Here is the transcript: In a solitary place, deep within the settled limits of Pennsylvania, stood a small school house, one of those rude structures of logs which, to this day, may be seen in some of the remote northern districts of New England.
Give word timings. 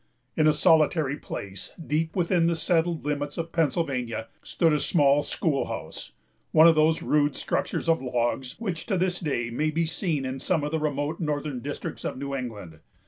In 0.35 0.47
a 0.47 0.51
solitary 0.51 1.15
place, 1.15 1.73
deep 1.77 2.15
within 2.15 2.47
the 2.47 2.55
settled 2.55 3.05
limits 3.05 3.37
of 3.37 3.51
Pennsylvania, 3.51 4.29
stood 4.41 4.73
a 4.73 4.79
small 4.79 5.21
school 5.21 5.65
house, 5.67 6.11
one 6.51 6.67
of 6.67 6.73
those 6.73 7.03
rude 7.03 7.35
structures 7.35 7.87
of 7.87 8.01
logs 8.01 8.55
which, 8.57 8.87
to 8.87 8.97
this 8.97 9.19
day, 9.19 9.51
may 9.51 9.69
be 9.69 9.85
seen 9.85 10.25
in 10.25 10.39
some 10.39 10.63
of 10.63 10.71
the 10.71 10.79
remote 10.79 11.19
northern 11.19 11.59
districts 11.59 12.03
of 12.03 12.17
New 12.17 12.33
England. 12.33 12.79